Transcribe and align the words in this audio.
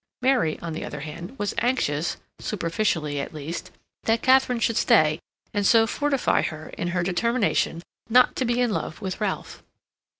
Mary, 0.23 0.57
on 0.61 0.73
the 0.73 0.83
other 0.83 1.01
hand, 1.01 1.37
was 1.37 1.53
anxious, 1.59 2.17
superficially 2.39 3.19
at 3.19 3.35
least, 3.35 3.69
that 4.05 4.23
Katharine 4.23 4.59
should 4.59 4.77
stay 4.77 5.19
and 5.53 5.63
so 5.63 5.85
fortify 5.85 6.41
her 6.41 6.69
in 6.69 6.87
her 6.87 7.03
determination 7.03 7.83
not 8.09 8.35
to 8.37 8.43
be 8.43 8.59
in 8.61 8.71
love 8.71 8.99
with 8.99 9.21
Ralph. 9.21 9.61